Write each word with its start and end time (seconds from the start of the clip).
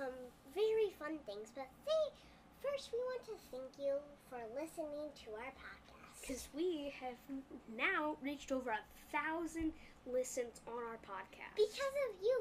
some 0.00 0.16
very 0.56 0.88
fun 0.96 1.20
things. 1.28 1.52
But 1.52 1.68
th- 1.84 2.16
first, 2.64 2.88
we 2.88 2.98
want 3.12 3.22
to 3.28 3.36
thank 3.52 3.76
you 3.76 4.00
for 4.32 4.40
listening 4.56 5.12
to 5.24 5.28
our 5.36 5.52
podcast. 5.52 6.16
Because 6.24 6.48
we 6.56 6.92
have 7.00 7.20
now 7.76 8.16
reached 8.24 8.50
over 8.50 8.72
a 8.72 8.84
thousand 9.12 9.72
listens 10.08 10.64
on 10.64 10.80
our 10.80 10.96
podcast. 11.04 11.52
Because 11.52 11.94
of 12.08 12.12
you. 12.24 12.36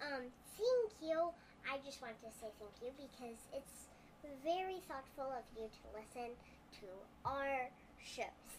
Um, 0.00 0.24
thank 0.56 0.90
you. 1.04 1.28
I 1.68 1.76
just 1.84 2.00
want 2.00 2.16
to 2.24 2.30
say 2.40 2.48
thank 2.56 2.72
you 2.80 2.90
because 2.96 3.36
it's 3.52 3.92
very 4.40 4.80
thoughtful 4.88 5.28
of 5.28 5.44
you 5.52 5.68
to 5.68 5.82
listen 5.92 6.32
to 6.80 6.88
our 7.28 7.68
shows. 8.00 8.56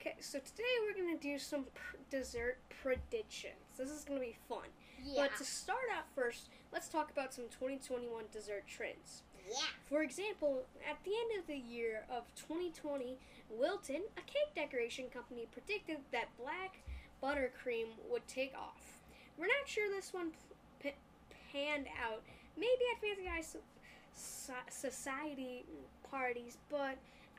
Okay, 0.00 0.14
so 0.20 0.38
today 0.38 0.72
we're 0.86 0.96
going 0.96 1.14
to 1.14 1.22
do 1.22 1.38
some 1.38 1.64
pr- 1.74 1.96
dessert 2.08 2.56
predictions. 2.82 3.60
This 3.76 3.90
is 3.90 4.04
going 4.04 4.20
to 4.20 4.26
be 4.26 4.36
fun. 4.48 4.68
Yeah. 5.04 5.22
But 5.28 5.36
to 5.38 5.44
start 5.44 5.84
out 5.96 6.04
first, 6.14 6.48
let's 6.72 6.88
talk 6.88 7.10
about 7.10 7.32
some 7.34 7.44
2021 7.50 8.24
dessert 8.32 8.64
trends. 8.66 9.22
yeah. 9.48 9.54
For 9.88 10.02
example, 10.02 10.64
at 10.88 11.02
the 11.04 11.10
end 11.12 11.40
of 11.40 11.46
the 11.46 11.56
year 11.56 12.04
of 12.10 12.24
2020, 12.36 13.16
Wilton, 13.50 14.02
a 14.16 14.20
cake 14.22 14.54
decoration 14.54 15.06
company, 15.12 15.46
predicted 15.52 15.98
that 16.12 16.28
black 16.38 16.78
buttercream 17.22 17.86
would 18.10 18.26
take 18.28 18.54
off. 18.56 18.82
We're 19.38 19.46
not 19.46 19.66
sure 19.66 19.88
this 19.88 20.12
one 20.12 20.32
p- 20.80 20.92
panned 21.52 21.86
out. 22.04 22.22
Maybe 22.56 22.82
at 22.94 23.00
Fancy 23.00 23.48
so- 23.50 23.58
so- 24.14 24.52
Society 24.68 25.64
parties, 26.10 26.58
but 26.68 26.96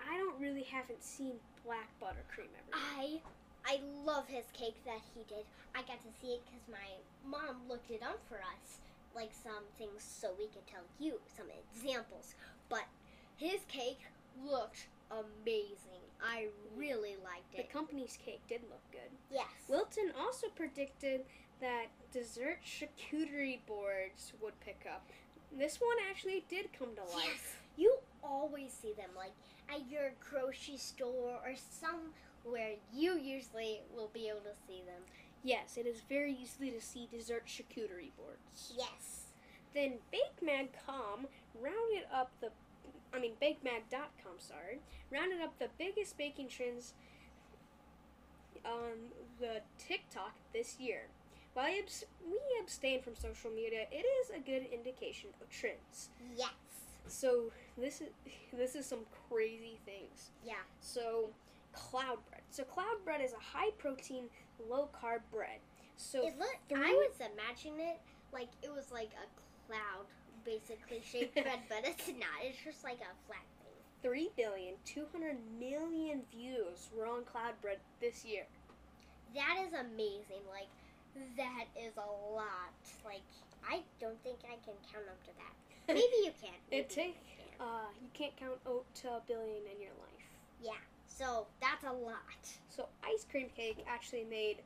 I 0.09 0.17
don't 0.17 0.39
really 0.39 0.63
haven't 0.63 1.03
seen 1.03 1.39
black 1.65 1.89
buttercream 2.01 2.47
ever. 2.57 2.71
I 2.73 3.21
I 3.65 3.79
love 4.05 4.27
his 4.27 4.45
cake 4.53 4.77
that 4.85 5.01
he 5.13 5.23
did. 5.27 5.45
I 5.75 5.81
got 5.81 6.01
to 6.01 6.11
see 6.21 6.33
it 6.33 6.41
because 6.45 6.65
my 6.69 7.29
mom 7.29 7.57
looked 7.67 7.91
it 7.91 8.01
up 8.03 8.19
for 8.27 8.37
us, 8.37 8.79
like 9.15 9.31
some 9.43 9.63
things, 9.77 10.03
so 10.03 10.31
we 10.37 10.47
could 10.47 10.65
tell 10.67 10.83
you 10.99 11.19
some 11.35 11.47
examples. 11.73 12.35
But 12.69 12.85
his 13.37 13.61
cake 13.67 13.99
looked 14.43 14.87
amazing. 15.11 16.03
I 16.21 16.47
really 16.75 17.15
liked 17.23 17.53
it. 17.53 17.67
The 17.67 17.73
company's 17.73 18.17
cake 18.23 18.41
did 18.49 18.61
look 18.69 18.81
good. 18.91 19.09
yes. 19.31 19.47
Wilton 19.67 20.11
also 20.19 20.47
predicted 20.55 21.21
that 21.61 21.87
dessert 22.11 22.59
charcuterie 22.65 23.59
boards 23.67 24.33
would 24.41 24.59
pick 24.61 24.85
up. 24.91 25.07
This 25.57 25.79
one 25.79 25.97
actually 26.09 26.45
did 26.49 26.69
come 26.77 26.89
to 26.95 27.01
life. 27.15 27.25
Yes. 27.25 27.55
You 27.77 27.97
always 28.23 28.71
see 28.71 28.93
them 28.93 29.09
like 29.15 29.31
at 29.73 29.89
your 29.89 30.11
grocery 30.29 30.77
store 30.77 31.39
or 31.43 31.55
somewhere 32.49 32.71
you 32.93 33.17
usually 33.17 33.81
will 33.95 34.09
be 34.13 34.27
able 34.27 34.39
to 34.41 34.55
see 34.67 34.81
them. 34.85 35.01
Yes, 35.43 35.77
it 35.77 35.85
is 35.85 36.01
very 36.09 36.33
easy 36.33 36.71
to 36.71 36.81
see 36.81 37.07
dessert 37.11 37.43
charcuterie 37.47 38.11
boards. 38.17 38.73
Yes. 38.77 39.27
Then 39.73 39.93
BakeMag.com 40.13 41.27
rounded 41.59 42.07
up 42.13 42.31
the, 42.41 42.49
I 43.13 43.19
mean 43.19 43.33
BakeMag.com, 43.41 44.33
sorry, 44.39 44.79
rounded 45.11 45.41
up 45.41 45.57
the 45.59 45.69
biggest 45.77 46.17
baking 46.17 46.49
trends 46.49 46.93
on 48.65 49.11
the 49.39 49.61
TikTok 49.77 50.33
this 50.53 50.77
year. 50.79 51.03
While 51.53 51.67
abs- 51.67 52.05
we 52.25 52.37
abstain 52.61 53.01
from 53.01 53.15
social 53.15 53.51
media, 53.51 53.85
it 53.91 54.05
is 54.05 54.29
a 54.35 54.39
good 54.39 54.67
indication 54.71 55.29
of 55.41 55.49
trends. 55.49 56.09
Yes. 56.35 56.49
So 57.07 57.51
this 57.77 58.01
is 58.01 58.09
this 58.53 58.75
is 58.75 58.85
some 58.85 59.05
crazy 59.29 59.79
things. 59.85 60.31
Yeah. 60.45 60.65
So 60.81 61.29
cloud 61.73 62.17
bread. 62.29 62.41
So 62.49 62.63
cloud 62.63 63.03
bread 63.05 63.21
is 63.21 63.33
a 63.33 63.39
high 63.57 63.71
protein, 63.77 64.25
low 64.69 64.89
carb 64.93 65.21
bread. 65.31 65.59
So 65.97 66.25
It 66.25 66.37
looked. 66.39 66.71
I 66.75 66.93
was 66.93 67.15
imagining 67.19 67.79
it 67.79 67.99
like 68.31 68.49
it 68.63 68.71
was 68.71 68.91
like 68.91 69.11
a 69.19 69.27
cloud, 69.67 70.05
basically 70.45 71.01
shaped 71.03 71.33
bread, 71.43 71.59
but 71.67 71.83
it's 71.83 72.07
not. 72.07 72.39
It's 72.43 72.57
just 72.63 72.83
like 72.83 72.99
a 73.01 73.13
flat 73.27 73.43
thing. 73.63 73.75
Three 74.01 74.29
billion 74.37 74.75
two 74.85 75.05
hundred 75.11 75.37
million 75.59 76.21
views 76.31 76.89
were 76.95 77.05
on 77.07 77.23
cloud 77.25 77.53
bread 77.61 77.79
this 77.99 78.23
year. 78.23 78.45
That 79.35 79.57
is 79.67 79.73
amazing. 79.73 80.41
Like 80.49 80.71
that 81.35 81.65
is 81.75 81.93
a 81.97 82.09
lot. 82.33 82.71
Like 83.03 83.23
I 83.67 83.81
don't 83.99 84.21
think 84.23 84.39
I 84.45 84.55
can 84.63 84.75
count 84.91 85.05
up 85.09 85.19
to 85.25 85.31
that. 85.35 85.53
Maybe 85.93 86.15
you 86.23 86.31
can. 86.41 86.55
Maybe 86.71 86.81
It 86.83 86.89
take 86.89 87.19
you 87.27 87.43
can. 87.59 87.67
uh 87.67 87.89
you 88.01 88.07
can't 88.13 88.35
count 88.37 88.59
out 88.67 88.85
to 89.03 89.07
a 89.09 89.21
billion 89.27 89.67
in 89.67 89.81
your 89.81 89.91
life. 89.99 90.27
Yeah. 90.63 90.71
So 91.07 91.47
that's 91.61 91.83
a 91.83 91.91
lot. 91.91 92.43
So 92.69 92.87
ice 93.03 93.25
cream 93.29 93.49
cake 93.55 93.83
actually 93.87 94.25
made 94.29 94.57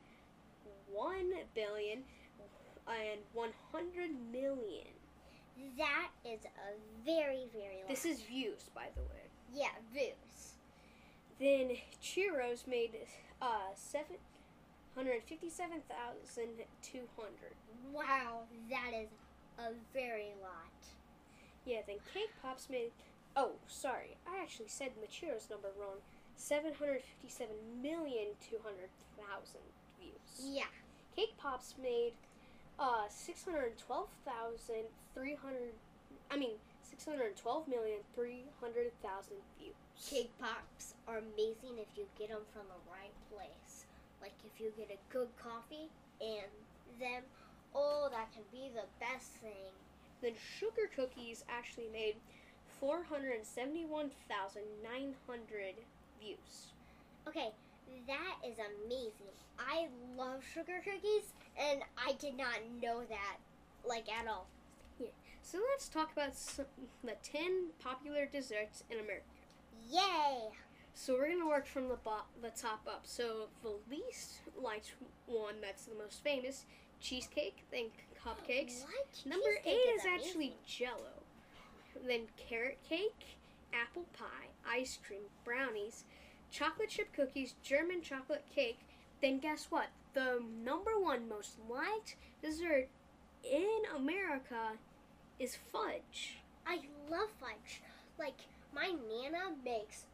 one 0.92 1.32
billion 1.54 2.04
and 2.86 3.20
one 3.32 3.50
hundred 3.72 4.10
million. 4.32 4.86
That 5.78 6.08
is 6.24 6.40
a 6.44 7.04
very 7.04 7.46
very 7.52 7.78
lot. 7.80 7.88
This 7.88 8.04
is 8.04 8.22
views, 8.22 8.70
by 8.74 8.86
the 8.94 9.02
way. 9.02 9.28
yeah 9.54 9.74
views. 9.92 10.54
Then 11.40 11.76
Cheeros 12.02 12.66
made 12.66 12.96
uh 13.42 13.72
seven 13.74 14.16
hundred 14.94 15.22
fifty-seven 15.24 15.82
thousand 15.88 16.50
two 16.82 17.08
hundred. 17.16 17.54
Wow, 17.92 18.42
that 18.70 18.92
is 18.94 19.08
a 19.58 19.72
very 19.92 20.32
lot. 20.42 20.86
Yeah, 21.64 21.80
then 21.86 21.96
Cake 22.12 22.30
Pops 22.42 22.68
made. 22.70 22.90
Oh, 23.36 23.52
sorry, 23.66 24.16
I 24.26 24.42
actually 24.42 24.68
said 24.68 24.90
the 25.00 25.08
Cheeros 25.08 25.50
number 25.50 25.68
wrong. 25.78 25.98
Seven 26.36 26.72
hundred 26.74 27.02
fifty-seven 27.02 27.54
million 27.82 28.34
two 28.40 28.58
hundred 28.62 28.90
thousand 29.16 29.62
views. 29.98 30.42
Yeah. 30.42 30.70
Cake 31.16 31.34
Pops 31.38 31.74
made 31.80 32.12
uh 32.78 33.06
six 33.08 33.44
hundred 33.44 33.78
twelve 33.78 34.08
thousand 34.24 34.90
three 35.14 35.34
hundred. 35.34 35.74
I 36.30 36.36
mean 36.36 36.58
six 36.82 37.04
hundred 37.04 37.36
twelve 37.36 37.68
million 37.68 37.98
three 38.14 38.44
hundred 38.60 38.90
thousand 39.02 39.36
views. 39.58 39.74
Cake 39.94 40.30
pops 40.40 40.94
are 41.06 41.18
amazing 41.18 41.78
if 41.78 41.86
you 41.96 42.04
get 42.18 42.28
them 42.28 42.42
from 42.52 42.66
the 42.66 42.80
right 42.90 43.14
place. 43.30 43.86
Like 44.20 44.34
if 44.44 44.60
you 44.60 44.72
get 44.76 44.90
a 44.90 44.98
good 45.12 45.28
coffee 45.38 45.88
and 46.20 46.50
them, 46.98 47.22
oh, 47.74 48.08
that 48.10 48.32
can 48.32 48.42
be 48.50 48.70
the 48.74 48.86
best 48.98 49.30
thing. 49.38 49.70
Then 50.20 50.32
Sugar 50.58 50.90
Cookies 50.94 51.44
actually 51.48 51.88
made 51.92 52.16
four 52.84 53.02
hundred 53.04 53.46
seventy-one 53.46 54.10
thousand 54.28 54.62
nine 54.82 55.14
hundred 55.26 55.74
views. 56.20 56.72
Okay, 57.26 57.48
that 58.06 58.36
is 58.46 58.58
amazing. 58.58 59.32
I 59.58 59.88
love 60.18 60.42
sugar 60.52 60.82
cookies, 60.84 61.32
and 61.58 61.80
I 61.96 62.12
did 62.18 62.36
not 62.36 62.58
know 62.82 63.00
that, 63.08 63.36
like 63.88 64.12
at 64.12 64.28
all. 64.28 64.48
Yeah. 65.00 65.06
So 65.42 65.58
let's 65.70 65.88
talk 65.88 66.12
about 66.12 66.36
some, 66.36 66.66
the 67.02 67.14
10 67.22 67.68
popular 67.82 68.26
desserts 68.26 68.84
in 68.90 68.98
America. 68.98 69.24
Yay! 69.90 70.50
So 70.94 71.14
we're 71.14 71.30
gonna 71.30 71.48
work 71.48 71.66
from 71.66 71.88
the 71.88 71.96
bo- 71.96 72.28
the 72.42 72.50
top 72.50 72.82
up. 72.86 73.02
So 73.04 73.48
the 73.62 73.76
least 73.90 74.40
liked 74.62 74.92
one 75.26 75.54
that's 75.62 75.84
the 75.84 75.94
most 75.94 76.22
famous, 76.22 76.66
cheesecake, 77.00 77.64
then 77.70 77.86
cupcakes. 78.22 78.82
What? 78.82 79.26
Number 79.26 79.46
Cheesecake 79.64 79.66
eight 79.66 79.94
is 79.96 80.04
amazing. 80.04 80.28
actually 80.28 80.56
Jello. 80.66 81.13
Then 82.06 82.26
carrot 82.36 82.78
cake, 82.88 83.38
apple 83.72 84.06
pie, 84.12 84.48
ice 84.68 84.98
cream, 85.06 85.22
brownies, 85.44 86.04
chocolate 86.50 86.90
chip 86.90 87.12
cookies, 87.14 87.54
German 87.62 88.02
chocolate 88.02 88.44
cake. 88.54 88.80
Then 89.20 89.38
guess 89.38 89.66
what? 89.70 89.88
The 90.14 90.42
number 90.62 90.98
one 90.98 91.28
most 91.28 91.58
liked 91.68 92.16
dessert 92.42 92.88
in 93.42 93.82
America 93.96 94.72
is 95.38 95.56
fudge. 95.72 96.38
I 96.66 96.80
love 97.10 97.28
fudge. 97.40 97.82
Like 98.18 98.40
my 98.74 98.92
nana 99.08 99.54
makes 99.64 100.06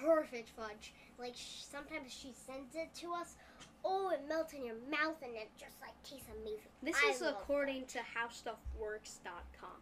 perfect 0.00 0.50
fudge. 0.50 0.92
Like 1.18 1.36
sh- 1.36 1.62
sometimes 1.62 2.12
she 2.12 2.32
sends 2.32 2.74
it 2.74 2.88
to 3.00 3.12
us. 3.12 3.36
Oh, 3.84 4.10
it 4.10 4.20
melts 4.28 4.54
in 4.54 4.64
your 4.64 4.76
mouth 4.90 5.22
and 5.22 5.34
it 5.36 5.50
just 5.58 5.76
like 5.80 5.94
tastes 6.02 6.28
amazing. 6.40 6.72
This 6.82 6.96
I 7.04 7.10
is 7.10 7.22
according 7.22 7.86
to 7.86 7.98
howstuffworks.com. 7.98 9.78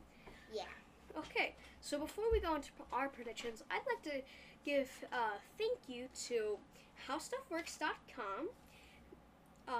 Yeah. 0.52 0.62
Okay, 1.16 1.54
so 1.80 1.98
before 1.98 2.24
we 2.32 2.40
go 2.40 2.54
into 2.54 2.70
our 2.92 3.08
predictions, 3.08 3.62
I'd 3.70 3.82
like 3.86 4.02
to 4.14 4.22
give 4.64 4.88
a 5.12 5.38
thank 5.58 5.78
you 5.88 6.06
to 6.28 6.56
howstuffworks.com 7.08 8.48
uh, 9.68 9.72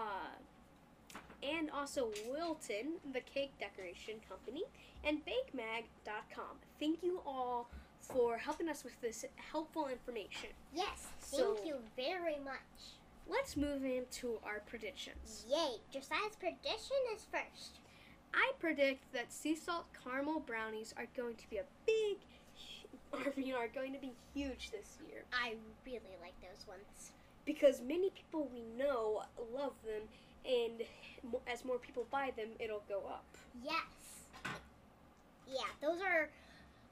and 1.43 1.70
also 1.70 2.11
Wilton, 2.31 2.94
the 3.12 3.20
cake 3.20 3.52
decoration 3.58 4.14
company, 4.29 4.62
and 5.05 5.19
BakeMag.com. 5.25 6.56
Thank 6.79 7.02
you 7.02 7.20
all 7.26 7.69
for 8.00 8.37
helping 8.37 8.69
us 8.69 8.85
with 8.85 9.00
this 9.00 9.25
helpful 9.52 9.88
information. 9.88 10.50
Yes. 10.75 11.06
So- 11.20 11.55
Thank 11.55 11.67
you 11.67 11.76
very 11.96 12.38
much. 12.44 12.99
Let's 13.28 13.56
move 13.56 13.85
into 13.85 14.38
our 14.44 14.61
predictions. 14.67 15.46
Yay! 15.49 15.76
Josiah's 15.93 16.35
prediction 16.38 16.96
is 17.14 17.25
first. 17.31 17.78
I 18.34 18.52
predict 18.58 19.12
that 19.12 19.32
sea 19.32 19.55
salt 19.55 19.87
caramel 20.05 20.40
brownies 20.40 20.94
are 20.96 21.06
going 21.17 21.37
to 21.37 21.50
be 21.50 21.58
a 21.58 21.64
big, 21.87 22.17
are 23.55 23.69
going 23.69 23.93
to 23.93 23.99
be 23.99 24.12
huge 24.34 24.70
this 24.70 24.99
year. 25.06 25.25
I 25.32 25.55
really 25.84 26.17
like 26.20 26.34
those 26.40 26.67
ones. 26.67 27.12
because 27.44 27.81
many 27.81 28.11
people 28.11 28.49
we 28.52 28.62
know 28.79 29.23
love 29.55 29.73
them, 29.84 30.02
and 30.46 30.82
as 31.52 31.64
more 31.64 31.79
people 31.79 32.06
buy 32.11 32.32
them, 32.37 32.49
it'll 32.61 32.84
go 32.88 33.02
up. 33.08 33.25
Yes. 33.64 33.75
Yeah, 35.46 35.69
those 35.81 36.00
are 36.00 36.31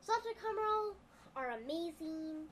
salted 0.00 0.32
caramel 0.40 0.96
are 1.36 1.50
amazing. 1.52 2.48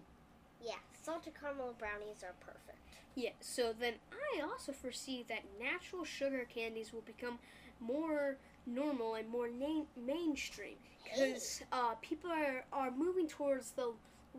Yeah, 0.65 0.81
salted 1.03 1.35
caramel 1.39 1.75
brownies 1.79 2.23
are 2.23 2.35
perfect. 2.41 2.79
Yeah, 3.15 3.31
so 3.41 3.75
then 3.79 3.95
I 4.13 4.41
also 4.43 4.73
foresee 4.73 5.25
that 5.29 5.43
natural 5.61 6.05
sugar 6.05 6.47
candies 6.49 6.93
will 6.93 7.03
become 7.03 7.39
more 7.81 8.39
normal 8.67 9.15
and 9.15 9.29
more 9.29 9.49
na- 9.49 9.85
mainstream 9.97 10.77
because 11.03 11.63
uh, 11.73 11.95
people 12.03 12.31
are, 12.31 12.65
are 12.73 12.91
moving 12.91 13.27
towards 13.27 13.71
the 13.71 13.93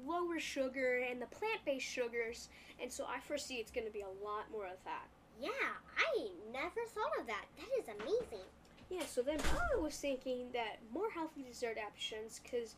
lower 0.06 0.40
sugar 0.40 1.04
and 1.10 1.22
the 1.22 1.26
plant 1.28 1.60
based 1.66 1.88
sugars, 1.88 2.50
and 2.82 2.92
so 2.92 3.06
I 3.06 3.20
foresee 3.20 3.56
it's 3.56 3.72
going 3.72 3.88
to 3.88 3.94
be 3.94 4.02
a 4.02 4.26
lot 4.26 4.52
more 4.52 4.66
of 4.66 4.84
that. 4.86 5.08
Yeah, 5.42 5.50
I 5.98 6.30
never 6.52 6.82
thought 6.94 7.20
of 7.20 7.28
that. 7.28 7.46
That 7.58 7.70
is 7.80 7.88
amazing. 8.02 8.46
Yeah, 8.90 9.06
so 9.06 9.22
then 9.22 9.40
I 9.40 9.80
was 9.80 9.96
thinking 9.96 10.48
that 10.54 10.80
more 10.92 11.10
healthy 11.14 11.44
dessert 11.44 11.78
options 11.86 12.42
cause, 12.50 12.76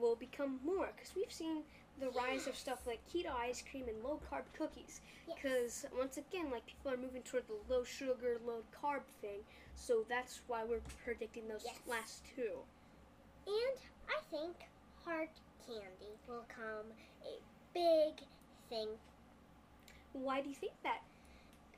will 0.00 0.16
become 0.16 0.58
more 0.64 0.90
because 0.94 1.14
we've 1.14 1.32
seen 1.32 1.62
the 2.00 2.10
rise 2.10 2.46
of 2.46 2.56
stuff 2.56 2.80
like 2.86 3.00
keto 3.12 3.34
ice 3.34 3.62
cream 3.70 3.84
and 3.88 4.02
low 4.02 4.20
carb 4.30 4.42
cookies. 4.56 5.00
Yes. 5.28 5.36
Because 5.42 5.86
once 5.96 6.16
again, 6.16 6.50
like 6.50 6.66
people 6.66 6.90
are 6.90 6.96
moving 6.96 7.22
toward 7.22 7.44
the 7.46 7.56
low 7.72 7.84
sugar, 7.84 8.38
low 8.44 8.62
carb 8.82 9.02
thing, 9.20 9.40
so 9.74 10.04
that's 10.08 10.40
why 10.46 10.64
we're 10.64 10.80
predicting 11.04 11.48
those 11.48 11.62
Yes. 11.64 11.78
last 11.86 12.22
two. 12.34 12.58
And 13.46 13.78
I 14.08 14.20
think 14.30 14.56
hard 15.04 15.28
candy 15.66 16.18
will 16.28 16.44
come 16.48 16.92
a 17.24 17.38
big 17.72 18.24
thing. 18.68 18.88
Why 20.12 20.40
do 20.40 20.48
you 20.48 20.54
think 20.54 20.72
that? 20.82 21.02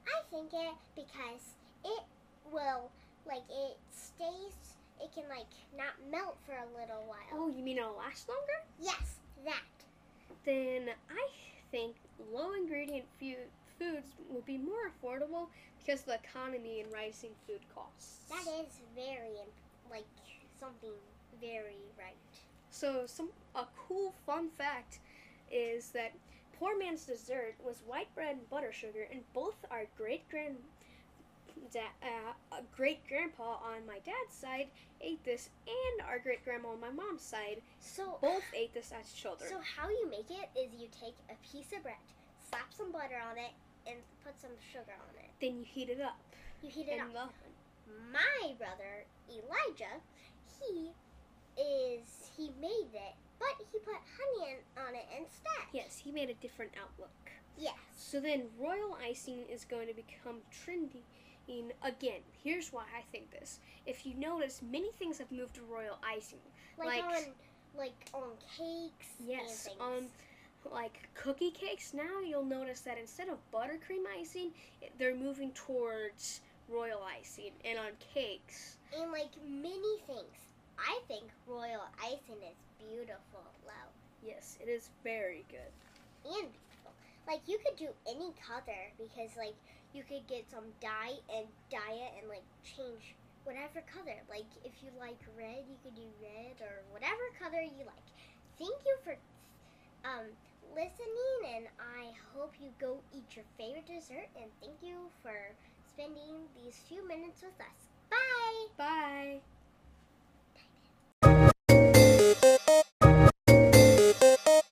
I 0.06 0.22
think 0.30 0.52
it 0.52 0.74
because 0.94 1.54
it 1.84 2.04
will 2.52 2.90
like 3.26 3.42
it 3.50 3.76
stays 3.90 4.76
it 5.00 5.12
can 5.12 5.24
like 5.28 5.50
not 5.76 5.94
melt 6.10 6.36
for 6.46 6.52
a 6.52 6.66
little 6.78 7.04
while. 7.06 7.32
Oh, 7.34 7.48
you 7.48 7.62
mean 7.62 7.78
it'll 7.78 7.96
last 7.96 8.28
longer? 8.28 8.64
Yes, 8.80 9.18
that. 9.44 9.75
Then 10.46 10.90
I 11.10 11.28
think 11.72 11.96
low 12.32 12.54
ingredient 12.54 13.04
fu- 13.18 13.50
foods 13.78 14.14
will 14.30 14.42
be 14.42 14.56
more 14.56 14.88
affordable 14.88 15.48
because 15.78 16.00
of 16.00 16.06
the 16.06 16.14
economy 16.14 16.80
and 16.80 16.92
rising 16.92 17.30
food 17.46 17.60
costs. 17.74 18.20
That 18.30 18.46
is 18.64 18.80
very 18.94 19.34
like 19.90 20.06
something 20.58 20.94
very 21.40 21.82
right. 21.98 22.16
So 22.70 23.06
some 23.06 23.30
a 23.54 23.64
cool 23.76 24.14
fun 24.24 24.48
fact 24.50 25.00
is 25.50 25.90
that 25.90 26.12
poor 26.58 26.78
man's 26.78 27.04
dessert 27.04 27.54
was 27.64 27.82
white 27.86 28.14
bread 28.14 28.36
and 28.36 28.48
butter 28.48 28.72
sugar, 28.72 29.08
and 29.10 29.20
both 29.34 29.56
our 29.70 29.84
great 29.98 30.28
grand 30.30 30.56
uh, 31.76 32.56
great 32.76 33.06
grandpa 33.08 33.58
on 33.64 33.86
my 33.86 33.98
dad's 34.04 34.34
side 34.34 34.68
ate 35.00 35.22
this, 35.24 35.50
and 35.66 36.06
our 36.08 36.18
great 36.18 36.44
grandma 36.44 36.70
on 36.70 36.80
my 36.80 36.90
mom's 36.90 37.22
side 37.22 37.60
So 37.80 38.18
both 38.20 38.44
ate 38.54 38.72
this 38.74 38.92
as 38.98 39.12
children. 39.12 39.50
So 39.50 39.58
how 39.60 39.88
you 39.88 40.08
make 40.10 40.30
it 40.30 40.48
is 40.58 40.72
you 40.78 40.88
take 40.88 41.16
a 41.28 41.36
piece 41.44 41.72
of 41.76 41.82
bread, 41.82 42.00
slap 42.48 42.72
some 42.72 42.92
butter 42.92 43.20
on 43.30 43.36
it, 43.38 43.52
and 43.86 43.96
put 44.24 44.40
some 44.40 44.50
sugar 44.72 44.96
on 44.96 45.14
it. 45.22 45.30
then 45.40 45.58
you 45.58 45.64
heat 45.64 45.88
it 45.90 46.00
up 46.00 46.18
You 46.62 46.70
heat 46.70 46.88
it 46.88 47.00
up. 47.00 47.12
the. 47.12 47.28
My 48.12 48.54
brother 48.58 49.04
Elijah, 49.30 50.00
he 50.58 50.90
is 51.60 52.30
he 52.36 52.50
made 52.60 52.92
it, 52.92 53.14
but 53.38 53.54
he 53.72 53.78
put 53.78 53.94
honey 53.94 54.52
in, 54.52 54.82
on 54.82 54.94
it 54.94 55.06
instead. 55.16 55.66
Yes, 55.72 56.00
he 56.02 56.10
made 56.10 56.30
a 56.30 56.34
different 56.34 56.72
outlook. 56.80 57.10
Yes. 57.58 57.74
So 57.96 58.20
then 58.20 58.44
royal 58.58 58.98
icing 59.02 59.44
is 59.50 59.64
going 59.64 59.88
to 59.88 59.94
become 59.94 60.40
trendy. 60.52 61.02
In, 61.48 61.72
again, 61.82 62.20
here's 62.42 62.72
why 62.72 62.82
I 62.96 63.02
think 63.12 63.30
this. 63.30 63.60
If 63.86 64.04
you 64.04 64.14
notice, 64.14 64.60
many 64.68 64.90
things 64.92 65.18
have 65.18 65.30
moved 65.30 65.54
to 65.54 65.62
royal 65.62 65.98
icing. 66.04 66.40
Like, 66.78 67.04
Like- 67.04 67.04
on 67.04 67.22
like 67.76 68.10
on 68.14 68.30
cakes. 68.56 69.06
Yes, 69.24 69.68
and 69.80 69.80
um, 70.06 70.06
like 70.72 71.08
cookie 71.14 71.50
cakes. 71.50 71.92
Now 71.92 72.20
you'll 72.26 72.44
notice 72.44 72.80
that 72.80 72.96
instead 72.98 73.28
of 73.28 73.38
buttercream 73.52 74.04
icing, 74.18 74.50
they're 74.98 75.14
moving 75.14 75.50
towards 75.52 76.40
royal 76.68 77.02
icing. 77.02 77.50
And 77.64 77.78
on 77.78 77.90
cakes, 78.14 78.78
and 78.98 79.12
like 79.12 79.30
many 79.46 79.98
things. 80.06 80.38
I 80.78 80.98
think 81.06 81.24
royal 81.46 81.84
icing 82.02 82.40
is 82.42 82.56
beautiful, 82.90 83.44
Lo. 83.66 83.72
yes, 84.26 84.58
it 84.60 84.68
is 84.68 84.90
very 85.04 85.44
good. 85.50 85.72
and 86.24 86.48
beautiful. 86.50 86.92
Like 87.26 87.40
you 87.46 87.58
could 87.64 87.76
do 87.76 87.88
any 88.08 88.32
color 88.46 88.92
because 88.98 89.36
like 89.36 89.54
you 89.96 90.04
could 90.04 90.28
get 90.28 90.50
some 90.52 90.76
dye 90.80 91.16
and 91.32 91.48
dye 91.72 91.96
it 91.96 92.20
and 92.20 92.28
like 92.28 92.44
change 92.62 93.16
whatever 93.48 93.80
color. 93.88 94.20
Like 94.28 94.52
if 94.64 94.82
you 94.84 94.92
like 94.92 95.24
red, 95.32 95.64
you 95.64 95.80
could 95.80 95.96
do 95.96 96.12
red 96.20 96.60
or 96.60 96.84
whatever 96.92 97.24
color 97.40 97.64
you 97.64 97.88
like. 97.88 98.08
Thank 98.60 98.76
you 98.84 98.96
for 99.04 99.14
um 100.04 100.36
listening 100.62 101.40
and 101.56 101.66
I 101.80 102.12
hope 102.34 102.60
you 102.60 102.72
go 102.80 103.02
eat 103.12 103.36
your 103.36 103.46
favorite 103.56 103.86
dessert 103.88 104.28
and 104.36 104.52
thank 104.60 104.82
you 104.82 105.10
for 105.22 105.56
spending 105.86 106.52
these 106.54 106.76
few 106.88 107.06
minutes 107.08 107.42
with 107.42 107.58
us. 107.60 107.88
Bye. 108.10 108.76
Bye. 108.78 109.55